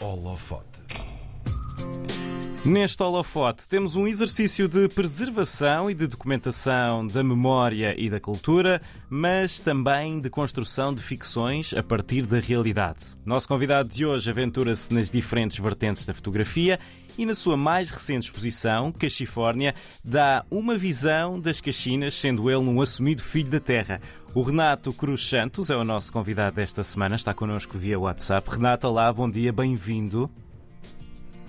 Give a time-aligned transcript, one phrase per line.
[0.00, 0.80] Holofote.
[2.66, 8.82] Neste holofote temos um exercício de preservação e de documentação da memória e da cultura,
[9.08, 13.04] mas também de construção de ficções a partir da realidade.
[13.24, 16.76] Nosso convidado de hoje aventura-se nas diferentes vertentes da fotografia
[17.16, 19.72] e na sua mais recente exposição, Cachifórnia,
[20.04, 24.00] dá uma visão das Caxinas, sendo ele um assumido filho da terra.
[24.34, 28.50] O Renato Cruz Santos é o nosso convidado desta semana, está connosco via WhatsApp.
[28.50, 30.28] Renato, olá, bom dia, bem-vindo.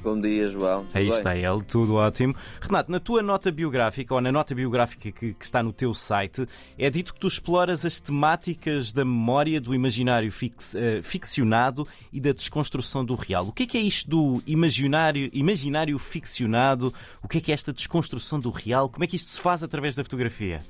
[0.04, 0.85] Bom dia, João.
[0.85, 1.17] Tudo Aí bem?
[1.17, 2.34] está ele, tudo ótimo.
[2.62, 6.45] Renato, na tua nota biográfica, ou na nota biográfica que, que está no teu site,
[6.77, 12.22] é dito que tu exploras as temáticas da memória, do imaginário fix- eh, ficcionado e
[12.22, 13.48] da desconstrução do real.
[13.48, 16.94] O que é que é isto do imaginário, imaginário ficcionado?
[17.22, 18.88] O que é que é esta desconstrução do real?
[18.89, 20.61] Como é que isto se faz através da fotografia?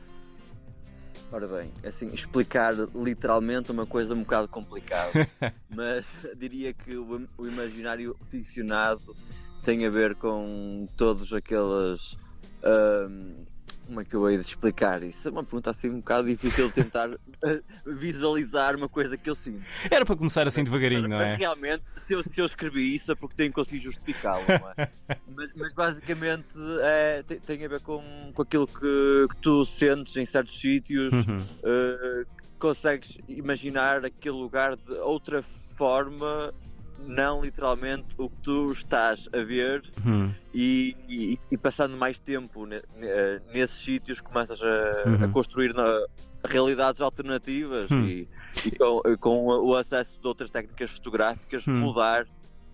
[1.32, 5.12] Ora bem, assim, explicar literalmente é uma coisa um bocado complicada,
[5.70, 9.16] mas diria que o, o imaginário ficcionado
[9.64, 12.16] tem a ver com todos aquelas.
[12.64, 13.44] ahm,
[13.88, 15.28] como é que eu hei de explicar isso?
[15.28, 17.10] É uma pergunta assim um bocado difícil de tentar
[17.46, 19.64] eh, visualizar uma coisa que eu sinto.
[19.90, 21.36] Era para começar assim devagarinho, não Mas é?
[21.36, 24.90] realmente, se eu, se eu escrevi isso é porque tenho conseguido justificá-lo, não é?
[25.36, 26.48] mas, mas basicamente
[26.82, 31.14] é, tem, tem a ver com, com aquilo que, que tu sentes em certos sítios,
[31.14, 31.40] Uhum.
[31.64, 32.24] eh,
[32.60, 35.44] consegues imaginar aquele lugar de outra
[35.78, 36.54] forma,
[37.00, 40.34] não literalmente o que tu estás a ver, Uhum.
[40.54, 45.24] e, e- e passando mais tempo ne- ne- nesses sítios começas a, Uhum.
[45.24, 46.06] a construir na-
[46.46, 48.04] realidades alternativas Hum.
[48.06, 48.28] e,
[48.66, 51.80] e com, com o acesso de outras técnicas fotográficas Hum.
[51.80, 52.26] mudar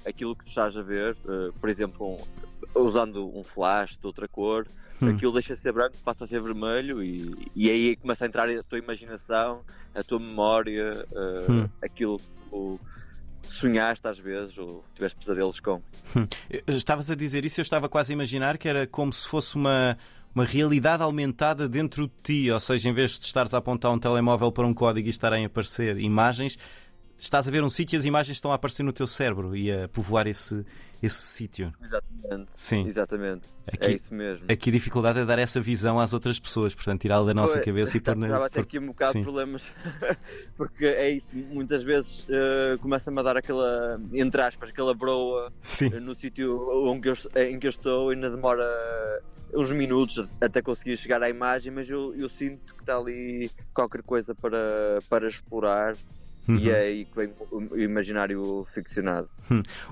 [0.05, 2.17] aquilo que tu estás a ver, eh, por exemplo, um-
[2.75, 4.67] usando um flash de outra cor,
[5.01, 5.09] Hum.
[5.09, 8.49] aquilo deixa de ser branco, passa a ser vermelho e, e aí começa a entrar
[8.49, 9.61] a tua imaginação,
[9.95, 11.69] a tua memória, eh, Hum.
[11.81, 12.19] aquilo
[13.47, 15.81] sonhaste às vezes ou tiveste pesadelos com.
[16.67, 19.97] Estavas a dizer isso, eu estava quase a imaginar que era como se fosse uma,
[20.33, 23.99] uma realidade aumentada dentro de ti, ou seja, em vez de estares a apontar um
[23.99, 26.57] telemóvel para um código e estarem a aparecer imagens,
[27.25, 29.71] estás a ver um sítio e as imagens estão a aparecer no teu cérebro e
[29.71, 30.65] a povoar esse,
[31.01, 31.73] esse sítio.
[31.81, 32.51] Exatamente.
[32.55, 32.87] Sim.
[32.87, 33.41] Exatamente.
[33.65, 34.45] Aqui- É isso mesmo.
[34.51, 37.95] Aqui a dificuldade é dar essa visão às outras pessoas, portanto, tirá-la da nossa cabeça
[37.95, 38.27] e pôr na.
[38.27, 39.19] Estava a ter pôr- aqui um bocado sim.
[39.19, 39.63] de problemas,
[40.57, 45.51] porque é isso, muitas vezes eh, começa-me a dar aquela, entre aspas, aquela broa
[45.81, 48.65] eh, no sítio onde eu- em que eu estou, ainda demora
[49.55, 54.01] uns minutos até conseguir chegar à imagem, mas eu, eu sinto que está ali qualquer
[54.01, 55.95] coisa para, para explorar
[56.47, 56.69] e Uhum.
[56.69, 59.29] é aí que vem o imaginário ficcionado.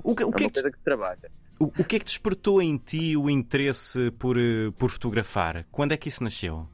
[0.03, 1.31] O, que, o É que é uma coisa que trabalha.
[1.59, 5.65] O, o que é que despertou em ti o interesse por, eh, por fotografar?
[5.71, 6.67] Quando é que isso nasceu?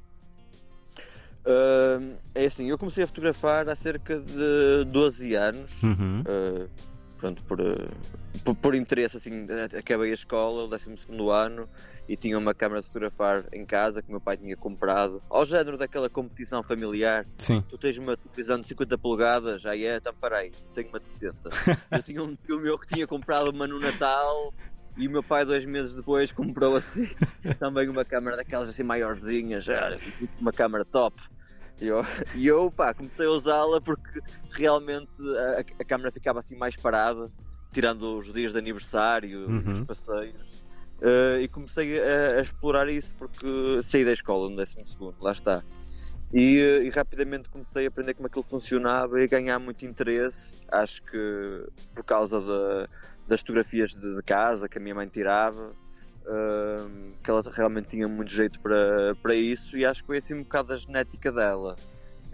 [1.46, 2.00] Ah,
[2.36, 5.72] é assim, eu comecei a fotografar há cerca de 12 anos.
[5.82, 6.22] Uhum.
[6.22, 6.70] Uh,
[7.18, 7.90] pronto, por, uh,
[8.44, 9.48] por, por interesse, assim,
[9.78, 10.96] acabei a escola, o 12
[11.32, 11.68] ano,
[12.08, 15.46] e tinha uma câmara de fotografar em casa que o meu pai tinha comprado, ao
[15.46, 17.26] género daquela competição familiar.
[17.38, 17.64] Sim.
[17.68, 21.38] Tu tens uma televisão de 50 polegadas, aí é, então peraí, tenho uma de 60.
[21.92, 24.54] Eu tinha um tio meu que tinha comprado uma no Natal.
[24.96, 27.08] E o meu pai, dois meses depois, comprou assim
[27.60, 29.96] também uma câmara daquelas assim maiorzinhas, ah,
[30.42, 31.22] uma câmara top.
[31.80, 32.02] E eu,
[32.36, 34.20] e eu pá, comecei a usá-la porque
[34.52, 35.12] realmente
[35.58, 37.30] a, a câmera ficava assim mais parada,
[37.72, 39.72] tirando os dias de aniversário, Uhum.
[39.72, 40.64] os passeios.
[41.02, 43.46] Eh, e comecei a, a explorar isso porque
[43.84, 45.64] saí da escola no 12 segundo, lá está.
[46.34, 50.56] E, eh, e rapidamente comecei a aprender como aquilo funcionava e a ganhar muito interesse.
[50.72, 52.90] Acho que por causa da-
[53.28, 55.72] das fotografias de, de casa que a minha mãe tirava,
[56.28, 60.34] hum, que ela realmente tinha muito jeito para, para isso, e acho que foi assim
[60.34, 61.76] um bocado a genética dela.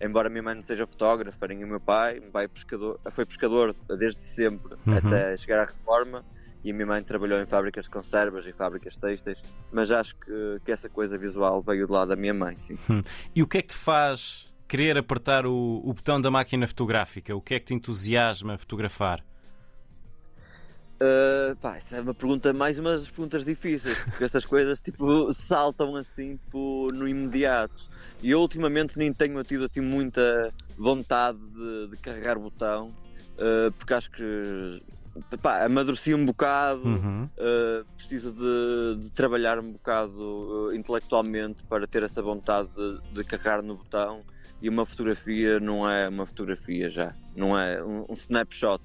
[0.01, 2.99] Embora a minha mãe não seja fotógrafa, nem o meu pai, meu pai é pescador,
[3.11, 4.97] foi pescador desde sempre Uhum.
[4.97, 6.25] até chegar à reforma.
[6.63, 10.61] E a minha mãe trabalhou em fábricas de conservas e fábricas têxteis, mas acho que,
[10.63, 12.77] que essa coisa visual veio do lado da minha mãe, sim.
[13.35, 17.35] E o que é que te faz querer apertar o, o botão da máquina fotográfica?
[17.35, 19.21] O que é que te entusiasma a fotografar?
[21.03, 25.33] Uh, pá, essa é uma pergunta, mais uma das perguntas difíceis, porque essas coisas tipo,
[25.33, 27.75] saltam assim tipo, no imediato.
[28.21, 33.71] E eu ultimamente nem tenho tido assim muita vontade de, de carregar o botão, uh,
[33.77, 34.81] porque acho que
[35.41, 37.25] pá, amadureci um bocado, Uhum.
[37.25, 43.23] uh, preciso de, de trabalhar um bocado uh, intelectualmente para ter essa vontade de, de
[43.25, 44.21] carregar no botão.
[44.61, 48.81] E uma fotografia não é uma fotografia já, não é um, um snapshot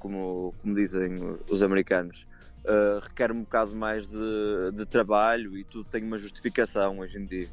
[0.00, 1.14] como, como dizem
[1.48, 2.26] os americanos.
[2.64, 7.24] Uh, requer um bocado mais de, de trabalho e tudo tem uma justificação hoje em
[7.24, 7.48] dia.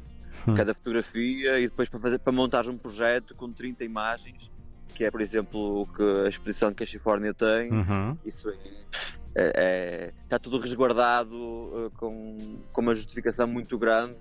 [0.46, 0.54] Hum.
[0.54, 4.50] Cada fotografia e depois para, fazer, para montar um projeto com 30 imagens
[4.98, 7.70] que é, por exemplo, o que a exposição que a Califórnia tem.
[7.70, 8.18] Uhum.
[8.26, 14.16] Isso é, é, está tudo resguardado uh, com, com uma justificação muito grande.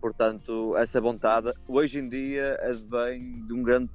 [0.00, 3.90] Portanto, essa vontade hoje em dia advém de um grande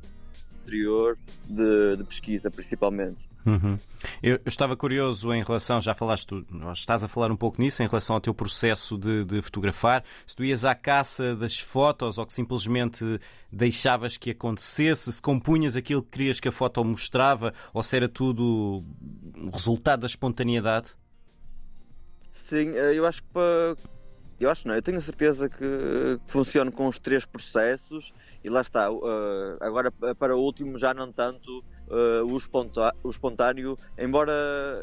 [0.68, 1.18] interior
[1.48, 3.28] de, de pesquisa, principalmente.
[3.46, 3.80] Uhum.
[4.22, 7.88] Eu, eu, estava curioso em relação, já falaste, estás a falar um pouco nisso, em
[7.88, 10.04] relação ao teu processo de, de, fotografar.
[10.26, 13.06] Se tu ias à caça das fotos ou que simplesmente
[13.50, 18.10] deixavas que acontecesse, se compunhas aquilo que querias que a foto mostrava ou se era
[18.10, 18.84] tudo
[19.54, 20.94] resultado da espontaneidade?
[22.34, 23.78] Sim, eh, eu acho que para.
[24.40, 28.14] Eu acho não, eu tenho certeza que funciona com os três processos
[28.44, 28.92] e lá está.
[28.92, 34.32] Uh, agora, para o último, já não tanto uh, o, o espontâneo, embora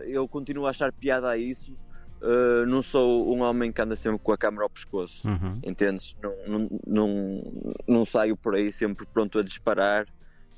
[0.06, 1.72] eu continue a achar piada a isso.
[2.20, 5.60] Uh, não sou um homem que anda sempre com a câmera ao pescoço, uhum.
[5.62, 6.16] entendes?
[6.22, 7.42] Não, não, não,
[7.86, 10.06] não saio por aí sempre pronto a disparar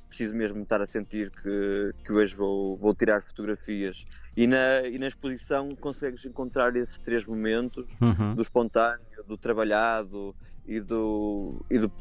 [0.07, 4.05] preciso mesmo estar a sentir que, que hoje vou, vou tirar fotografias.
[4.35, 8.35] E na, e na exposição consegues encontrar esses três momentos uhum.
[8.35, 11.91] do espontâneo, do trabalhado e do, e do,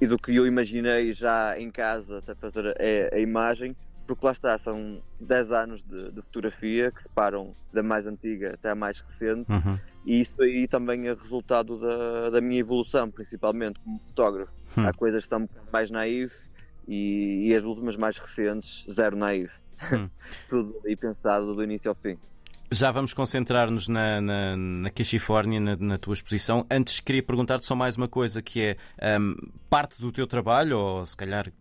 [0.00, 3.74] e do que eu imaginei já em casa até fazer a, a imagem,
[4.06, 8.70] porque lá está, são 10 anos de, de, fotografia que separam da mais antiga até
[8.70, 9.78] a mais recente, uhum.
[10.04, 14.52] e isso aí também é resultado da, da minha evolução, principalmente como fotógrafo.
[14.76, 14.86] Uhum.
[14.86, 16.46] Há coisas que estão mais naivas
[16.86, 19.52] e, e as últimas mais recentes, zero naive.
[19.92, 20.08] Hum.
[20.48, 22.18] Tudo aí pensado do início ao fim.
[22.70, 26.66] Já vamos concentrar-nos na, na, na Califórnia, na, na, tua exposição.
[26.68, 29.36] Antes queria perguntar-te só mais uma coisa, que é um,
[29.70, 31.52] parte do teu trabalho, ou se calhar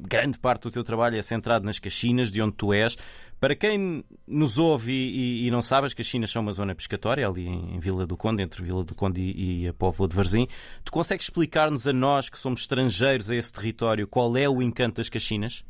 [0.00, 2.96] grande parte do teu trabalho é centrado nas Caxinas, de onde tu és.
[3.40, 7.46] Para quem nos ouve e, e não sabe, as Caxinas são uma zona pescatória, ali
[7.46, 10.48] em, em Vila do Conde, entre Vila do Conde e, e a Póvoa de Varzim.
[10.84, 14.96] Tu consegues explicar-nos a nós, que somos estrangeiros a esse território, qual é o encanto
[14.96, 15.64] das Caxinas?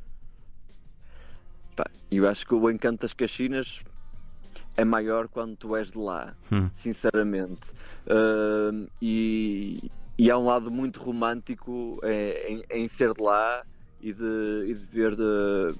[2.10, 3.84] eu acho que o encanto das Caxinas
[4.76, 6.70] é maior quando tu és de lá, hum.
[6.74, 7.70] sinceramente.
[8.06, 13.62] Uh, e, e há um lado muito romântico é, em, em, ser de lá
[14.00, 15.74] e de, e de ver de,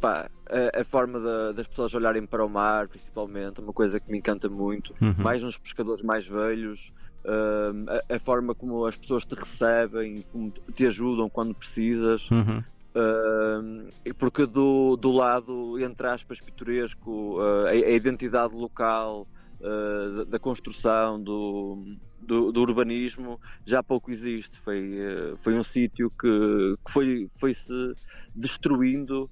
[0.00, 1.20] pá, a, a forma
[1.52, 4.94] das pessoas olharem para o mar, principalmente, é uma coisa que me encanta muito.
[5.00, 5.14] Uhum.
[5.18, 6.92] Mais nos pescadores mais velhos,
[7.24, 12.28] uh, a, a, forma como as pessoas te recebem, como te ajudam quando precisas.
[12.30, 12.62] Uhum.
[12.90, 19.28] Uh, porque do, do lado, entre aspas, pitoresco, uh, a, a, identidade local
[19.60, 21.84] uh, da, da, construção, do,
[22.20, 24.58] do, do, urbanismo, já pouco existe.
[24.60, 24.98] Foi,
[25.40, 27.94] foi um sítio que, que foi, foi se
[28.34, 29.30] destruindo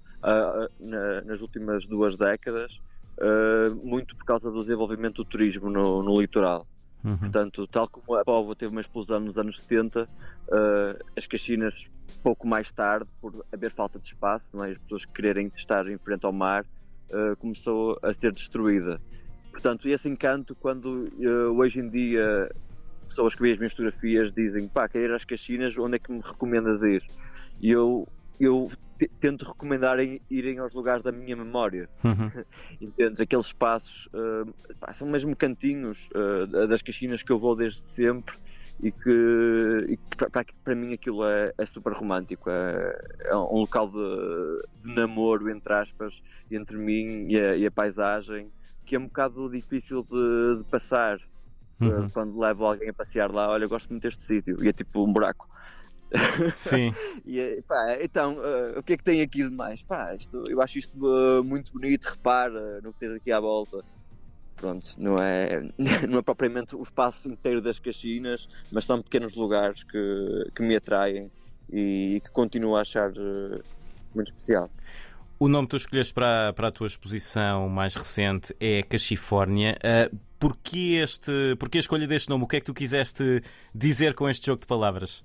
[0.81, 2.81] na, nas últimas duas décadas,
[3.83, 6.67] muito por causa do desenvolvimento do turismo no, no litoral.
[7.05, 7.17] Uhum.
[7.17, 10.09] Portanto, tal como a Póvoa teve uma explosão nos anos 70,
[11.17, 11.89] as Caxinas
[12.23, 14.73] pouco mais tarde, por haver falta de espaço, não é?
[14.73, 16.65] as pessoas quererem estar em frente ao mar,
[17.11, 19.01] uh, começou a ser destruída.
[19.51, 22.49] Portanto, esse encanto, quando uh, hoje em dia
[23.09, 26.13] pessoas que veem as minhas fotografias dizem pá, quero ir às Caxinas, onde é que
[26.13, 27.03] me recomendas ir?
[27.61, 28.07] E eu,
[28.41, 28.71] eu
[29.21, 29.99] tento recomendar
[30.29, 31.89] irem aos lugares da minha memória.
[32.03, 32.45] Uhum.
[32.81, 33.21] Entendes?
[33.21, 34.53] Aqueles espaços uh,
[34.93, 36.09] são mesmo cantinhos
[36.69, 38.37] das Caxinas que eu vou desde sempre
[38.81, 42.49] e que, e que para, para, mim aquilo é, é super romântico.
[42.49, 47.71] É, é, um local de, de, namoro, entre aspas, entre mim e a, e a,
[47.71, 48.51] paisagem,
[48.85, 51.19] que é um bocado difícil de, de passar
[51.81, 52.09] uhum.
[52.11, 53.49] quando levo alguém a passear lá.
[53.49, 55.49] Olha, eu gosto muito deste sítio, e é tipo um buraco.
[56.55, 56.95] Sim.
[57.27, 59.83] e, pá, então, uh, o que é que tem aqui de mais?
[59.83, 63.85] Pá, isto, eu acho isto uh, muito bonito, repara no que tens aqui à volta
[64.59, 65.63] pronto, não é,
[66.09, 70.77] não é propriamente o espaço inteiro das Caxinas, mas são pequenos lugares que, que me
[70.77, 71.31] atraem
[71.73, 73.63] e que continuo a achar uh,
[74.15, 74.71] muito especial.
[75.39, 79.77] O nome que tu escolheste para, para a tua exposição mais recente é Cachifórnia.
[79.77, 82.45] Uh, porquê, este, porquê a escolha deste nome?
[82.45, 85.23] O que é que tu quiseste dizer com este jogo de palavras?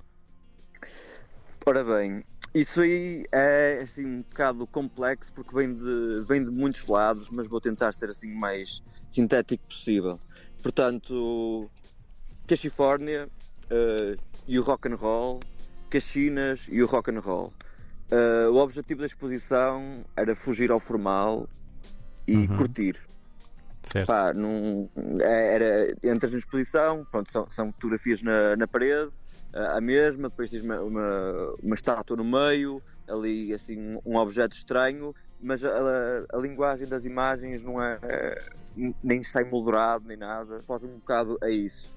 [1.65, 6.85] Ora bem, isso aí é assim um bocado complexo porque vem de, vem de muitos
[6.85, 10.19] lados, mas vou tentar ser assim mais sintético possível.
[10.61, 11.69] Portanto,
[12.47, 13.29] Califórnia
[13.65, 15.39] uh, e o rock and roll,
[15.89, 17.53] Caxinas e o rock and roll.
[18.11, 21.47] Uh, o objetivo da exposição era fugir ao formal
[22.27, 22.57] e uhum.
[22.57, 22.97] curtir.
[23.85, 24.07] Certo.
[24.07, 24.89] Pá, num,
[25.19, 29.11] é, era, entras na exposição, pronto, são, são fotografias na, na parede,
[29.53, 35.13] a mesma, depois tens uma, uma, uma, estátua no meio, ali assim um objeto estranho,
[35.39, 37.99] mas a, a, a linguagem das imagens não é,
[39.03, 41.93] nem sai moldurado nem nada, foge um bocado a isso.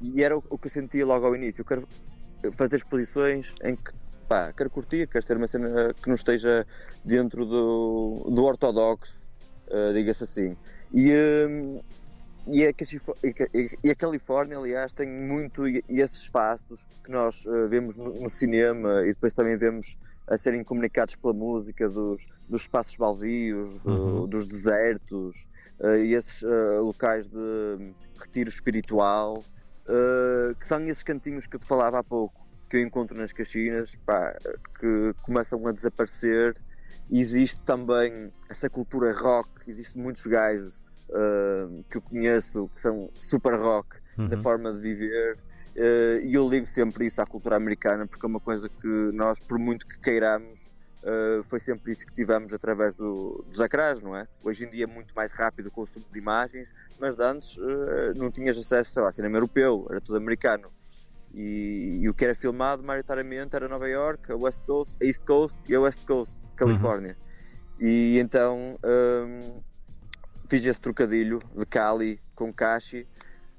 [0.00, 1.62] E era o, o, que eu sentia logo ao início.
[1.62, 1.88] Eu quero
[2.52, 3.92] fazer exposições em que
[4.28, 6.64] pá, quero curtir, quero ter uma cena que não esteja
[7.04, 9.12] dentro do, do ortodoxo,
[9.66, 10.56] uh, diga-se assim.
[10.92, 11.84] E, uh,
[12.46, 12.72] e, a,
[13.84, 19.02] e, a, Califórnia, aliás, tem muito esses espaços que nós uh, vemos no, no, cinema
[19.02, 24.26] e depois também vemos a serem comunicados pela música dos, dos espaços baldios, do, uhum.
[24.26, 25.48] dos desertos,
[25.80, 29.44] uh, e esses uh, locais de retiro espiritual,
[30.60, 33.96] que são esses cantinhos que eu te falava há pouco, que eu encontro nas caxinas,
[34.06, 34.36] pá,
[34.78, 36.54] que começam a desaparecer.
[37.10, 43.54] Existe também essa cultura rock, existem muitos gajos uh, que eu conheço que são super
[43.54, 44.28] rock uhum.
[44.28, 45.36] da forma de viver.
[45.76, 49.38] Uh, e eu ligo sempre isso à cultura americana porque é uma coisa que nós,
[49.40, 50.70] por muito que queiramos,
[51.02, 54.26] uh, foi sempre isso que tivemos através do, dos ecrãs, não é?
[54.42, 58.30] Hoje em dia é muito mais rápido o consumo de imagens, mas antes uh, não
[58.30, 60.70] tinhas acesso sei lá, a cinema europeu, era tudo americano.
[61.32, 65.24] E, e, o que era filmado, maioritariamente, era Nova York, a West Coast, a East
[65.24, 67.16] Coast e a West Coast, Califórnia.
[67.20, 67.30] Uhum.
[67.86, 69.62] E então um,
[70.50, 73.06] fiz esse trocadilho de Cali com Kashi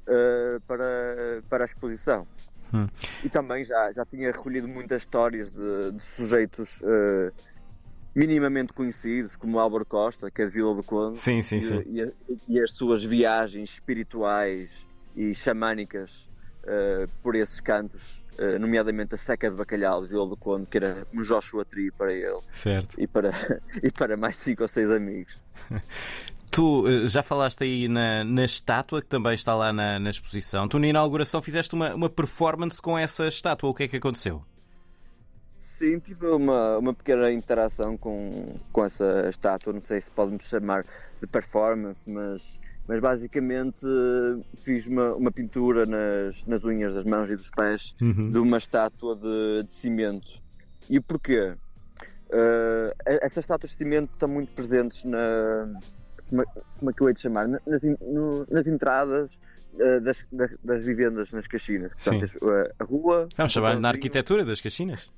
[0.07, 2.27] uh, para, para a exposição.
[2.73, 2.87] Hum.
[3.23, 7.33] E também já, já tinha recolhido muitas histórias de, de sujeitos uh,
[8.13, 11.83] minimamente conhecidos, como Álvaro Costa, que é de Vila do Conde, sim, sim, e, sim.
[11.85, 12.13] E,
[12.47, 16.29] e, as suas viagens espirituais e xamânicas
[16.63, 20.77] uh, por esses cantos, uh, nomeadamente a Seca de Bacalhau de Vila do Conde, que
[20.77, 22.99] era um Joshua Tree para ele certo.
[22.99, 23.31] E, para,
[23.81, 25.41] e para mais cinco ou seis amigos.
[26.51, 30.67] Tu eh, já falaste aí na, na estátua que também está lá na, na exposição.
[30.67, 33.69] Tu na inauguração fizeste uma, uma performance com essa estátua.
[33.69, 34.43] O que é que aconteceu?
[35.77, 39.71] Sim, tive uma, uma pequena interação com, com essa estátua.
[39.71, 40.85] Não sei se pode-me chamar
[41.21, 43.79] de performance, mas, mas basicamente
[44.57, 48.29] fiz uma, uma pintura nas, nas unhas das mãos e dos pés uhum.
[48.29, 50.27] de uma estátua de, de cimento.
[50.89, 51.55] E porquê?
[52.27, 55.79] Uh, essas estátuas de cimento estão muito presentes na,
[56.31, 56.45] como, é,
[56.79, 57.47] como é que eu hei de chamar?
[57.47, 57.61] Nas,
[58.01, 59.41] no, nas entradas
[59.73, 61.93] uh, das, das, das, vivendas nas Caxinas.
[61.93, 63.29] Portanto, uh, a rua.
[63.35, 65.11] Vamos chamar na arquitetura das Caxinas?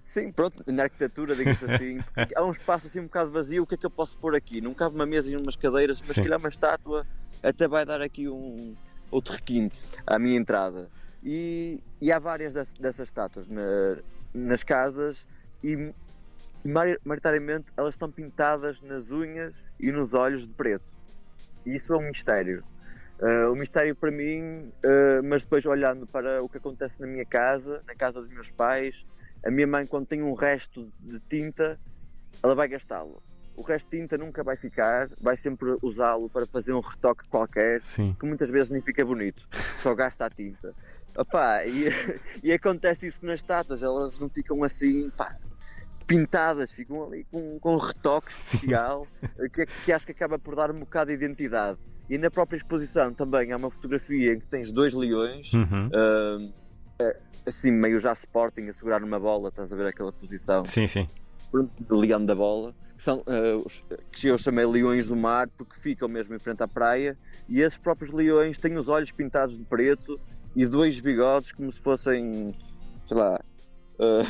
[0.00, 2.00] Sim, pronto, na arquitetura, diga-se assim.
[2.34, 4.60] há um espaço assim um bocado vazio, o que é que eu posso pôr aqui?
[4.60, 7.06] Não cabe uma mesa e umas cadeiras, mas se calhar uma estátua
[7.42, 8.74] até vai dar aqui um
[9.10, 10.88] outro requinte à minha entrada.
[11.22, 13.98] E, e há várias dessas, dessas estátuas na,
[14.34, 15.28] nas casas
[15.62, 15.92] e
[16.64, 20.84] maioritariamente elas estão pintadas nas unhas e nos olhos de preto.
[21.66, 22.62] E isso é um mistério.
[23.20, 27.24] Uh, o mistério para mim, uh, mas depois olhando para o que acontece na minha
[27.24, 29.06] casa, na casa dos meus pais,
[29.44, 31.78] a minha mãe, quando tem um resto de tinta,
[32.42, 33.22] ela vai gastá-lo.
[33.54, 37.82] O resto de tinta nunca vai ficar, vai sempre usá-lo para fazer um retoque qualquer,
[37.82, 38.16] Sim.
[38.18, 39.46] que muitas vezes nem fica bonito,
[39.78, 40.74] só gasta a tinta.
[41.16, 41.88] Opa, e,
[42.42, 45.36] e acontece isso nas estátuas, elas não ficam assim, pá,
[46.12, 49.06] pintadas, ficam ali com, com um retoque especial
[49.52, 51.78] que, que acho que acaba por dar um bocado de identidade.
[52.10, 55.88] E na própria exposição também há uma fotografia em que tens dois leões, uhum.
[55.88, 57.14] uh,
[57.46, 60.66] assim meio já Sporting a segurar uma bola, estás a ver aquela posição?
[60.66, 61.08] Sim, sim.
[61.80, 62.74] De leão da bola.
[62.98, 63.70] Que, são, uh,
[64.12, 67.16] que eu chamei leões do mar porque ficam mesmo em frente à praia
[67.48, 70.20] e esses próprios leões têm os olhos pintados de preto
[70.54, 72.52] e dois bigodes como se fossem,
[73.04, 73.40] sei lá,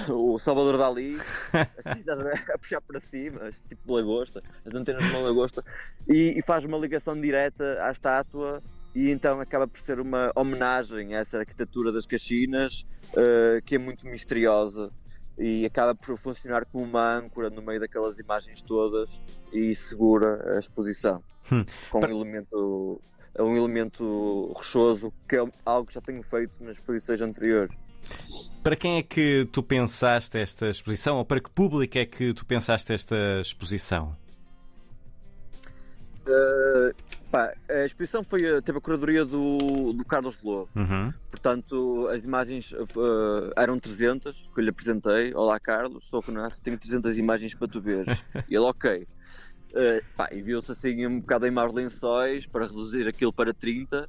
[0.09, 1.17] uh, o Salvador Dali
[1.85, 2.05] assim,
[2.53, 5.65] a puxar para cima, tipo de lagosta, as antenas de uma lagosta,
[6.09, 8.63] e, e, faz uma ligação direta à estátua.
[8.95, 13.79] E então acaba por ser uma homenagem a essa arquitetura das Caxinas, uh, que é
[13.79, 14.93] muito misteriosa
[15.39, 19.19] e acaba por funcionar como uma âncora no meio daquelas imagens todas
[19.51, 21.65] e segura a exposição hum.
[21.91, 23.01] com um elemento
[23.39, 27.75] um elemento rochoso que é algo que já tenho feito nas exposições anteriores.
[28.63, 32.47] Para quem é que tu pensaste esta exposição ou para que público é que tu
[32.47, 34.17] pensaste esta exposição?
[36.25, 36.95] Uh,
[37.29, 40.69] pá, a exposição foi, eh, teve a curadoria do, do Carlos Lobo.
[40.77, 41.13] Uhum.
[41.29, 45.35] Portanto, as imagens uh, eram 300 que eu lhe apresentei.
[45.35, 48.17] Olá, Carlos, sou o Renato, tenho 300 imagens para tu veres.
[48.49, 49.09] e ele, ok.
[49.73, 54.07] Uh, pá, enviou-se assim um bocado em maus lençóis para reduzir aquilo para 30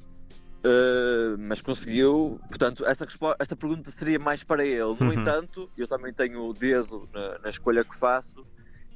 [0.64, 3.06] Uh, mas conseguiu, portanto, essa,
[3.38, 4.78] esta pergunta seria mais para ele.
[4.78, 5.12] No uhum.
[5.12, 8.46] entanto, eu também tenho o dedo na, na escolha que faço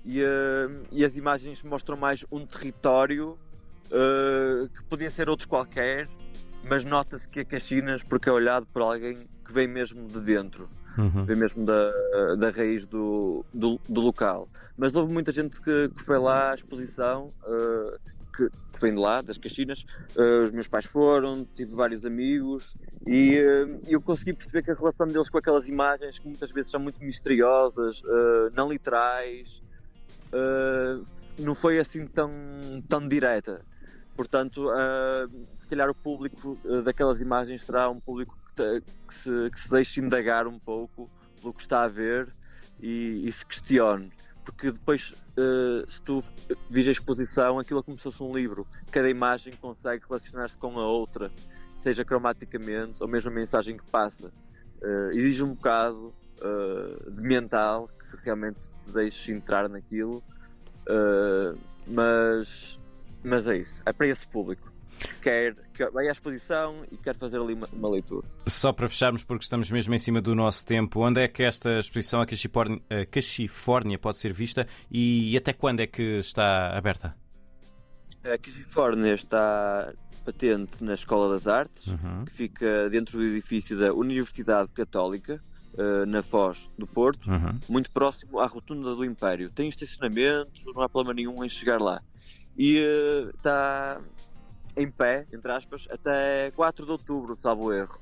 [0.02, 3.38] e, uh, e, as imagens mostram mais um território
[3.88, 6.08] uh, que podia ser outro qualquer,
[6.64, 10.70] mas nota-se que é Caxinas porque é olhado por alguém que vem mesmo de dentro,
[10.96, 11.26] uhum.
[11.26, 11.92] vem mesmo da,
[12.38, 14.48] da raiz do, do, do local.
[14.75, 17.30] Mas houve muita gente que, que foi lá à exposição
[18.34, 18.48] que
[18.78, 19.85] que vem de lá, das Caxinas.
[20.16, 24.75] Uh, os meus pais foram, tive vários amigos e uh, eu consegui perceber que a
[24.75, 29.62] relação deles com aquelas imagens, que muitas vezes são muito misteriosas, uh, não literais,
[31.38, 32.30] não foi assim tão,
[32.87, 33.62] tão direta.
[34.14, 34.68] Portanto,
[35.58, 40.00] se calhar o público daquelas imagens será um público que, que, se, que se deixe
[40.00, 41.08] indagar um pouco
[41.40, 42.28] pelo que está a ver
[42.78, 44.12] e, e se questione
[44.49, 46.25] porque depois, uh, se tu
[46.71, 48.67] vis a exposição, aquilo é como se fosse um livro.
[48.90, 51.31] Cada imagem consegue relacionar-se com a outra,
[51.78, 54.33] seja cromaticamente ou mesmo a mensagem que passa.
[54.83, 60.25] Uh, exige um bocado uh, de mental que realmente te deixe entrar naquilo,
[61.87, 62.81] mas,
[63.23, 64.67] mas é isso, é para esse público
[65.23, 68.26] quer, quer vai à exposição e quer fazer ali uma, uma, leitura.
[68.47, 71.78] Só para fecharmos, porque estamos mesmo em cima do nosso tempo, onde é que esta
[71.78, 76.76] exposição, a Cachifórnia, a Cachifórnia pode ser vista e, e até quando é que está
[76.76, 77.17] aberta?
[78.25, 79.93] A Cachifórnia está
[80.25, 82.25] patente na Escola das Artes, uhum.
[82.26, 85.40] que fica dentro do edifício da Universidade Católica,
[85.75, 87.59] uh, na Foz do Porto, uhum.
[87.69, 89.50] muito próximo à Rotunda do Império.
[89.50, 92.02] Tem estacionamento, não há problema nenhum em chegar lá.
[92.57, 94.00] E uh, está
[94.78, 97.99] em pé, entre aspas, até 4 de outubro, salvo erro.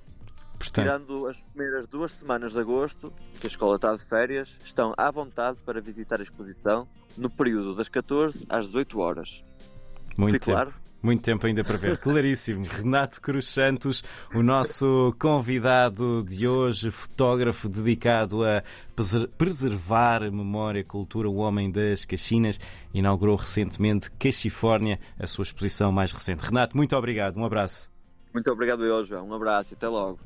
[0.59, 0.85] Portanto...
[0.85, 5.11] Tirando as primeiras duas semanas de agosto, que a escola está de férias, estão à
[5.11, 9.45] vontade para visitar a exposição no período das 14 às 18 horas.
[10.17, 10.75] Muito Fui claro?
[11.03, 12.65] Muito tempo ainda para ver, claríssimo.
[12.69, 14.03] Renato Cruz Santos,
[14.35, 18.63] o nosso convidado de hoje, fotógrafo dedicado a
[19.39, 22.59] preservar a memória e cultura, o homem das Caxinas,
[22.93, 26.43] inaugurou recentemente Cachifórnia, a sua exposição mais recente.
[26.43, 27.91] Renato, muito obrigado, um abraço.
[28.33, 29.29] Muito obrigado eu, João.
[29.29, 30.19] Um abraço e até logo.